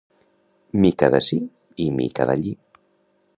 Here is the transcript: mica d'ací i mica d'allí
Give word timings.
mica 0.85 1.09
d'ací 1.15 1.37
i 1.85 1.87
mica 1.99 2.27
d'allí 2.31 2.55